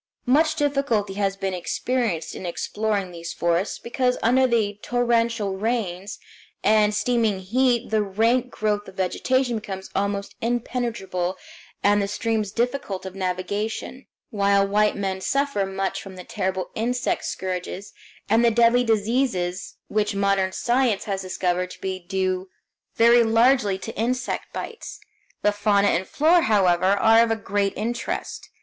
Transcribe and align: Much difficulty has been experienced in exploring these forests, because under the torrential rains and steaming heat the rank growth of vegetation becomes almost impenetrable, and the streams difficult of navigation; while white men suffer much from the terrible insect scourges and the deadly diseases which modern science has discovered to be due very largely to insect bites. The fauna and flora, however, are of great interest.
Much 0.25 0.55
difficulty 0.55 1.13
has 1.13 1.37
been 1.37 1.53
experienced 1.53 2.33
in 2.33 2.43
exploring 2.43 3.11
these 3.11 3.33
forests, 3.33 3.77
because 3.77 4.17
under 4.23 4.47
the 4.47 4.79
torrential 4.81 5.55
rains 5.57 6.17
and 6.63 6.95
steaming 6.95 7.37
heat 7.37 7.91
the 7.91 8.01
rank 8.01 8.49
growth 8.49 8.87
of 8.87 8.95
vegetation 8.95 9.57
becomes 9.57 9.91
almost 9.95 10.33
impenetrable, 10.41 11.37
and 11.83 12.01
the 12.01 12.07
streams 12.07 12.51
difficult 12.51 13.05
of 13.05 13.13
navigation; 13.13 14.07
while 14.31 14.65
white 14.67 14.95
men 14.95 15.21
suffer 15.21 15.67
much 15.67 16.01
from 16.01 16.15
the 16.15 16.23
terrible 16.23 16.71
insect 16.73 17.23
scourges 17.23 17.93
and 18.27 18.43
the 18.43 18.49
deadly 18.49 18.83
diseases 18.83 19.75
which 19.87 20.15
modern 20.15 20.51
science 20.51 21.03
has 21.03 21.21
discovered 21.21 21.69
to 21.69 21.79
be 21.79 21.99
due 21.99 22.49
very 22.95 23.21
largely 23.23 23.77
to 23.77 23.95
insect 23.95 24.51
bites. 24.51 24.99
The 25.43 25.51
fauna 25.51 25.89
and 25.89 26.07
flora, 26.07 26.41
however, 26.41 26.85
are 26.87 27.21
of 27.31 27.43
great 27.43 27.73
interest. 27.77 28.49